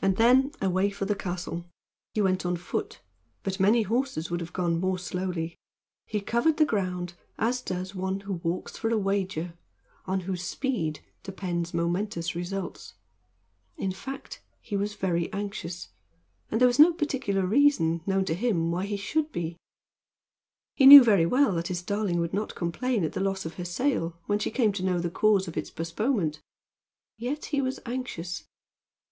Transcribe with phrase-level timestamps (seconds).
[0.00, 1.64] And then, away for the castle.
[2.12, 3.00] He went on foot;
[3.44, 5.54] but many horses would have gone more slowly.
[6.06, 9.56] He covered the ground as does one who walks for a wager,
[10.08, 12.94] or on whose speed depends momentous results.
[13.76, 15.90] In fact, he was very anxious;
[16.50, 19.56] and there was no particular reason, known to him, why he should be.
[20.74, 23.64] He knew very well that his darling would not complain at the loss of her
[23.64, 26.40] sail, when she came to know the cause of its postponement.
[27.16, 28.42] Yet he was anxious.